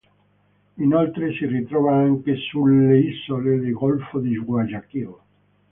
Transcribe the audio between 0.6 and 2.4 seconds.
Inoltre si ritrova anche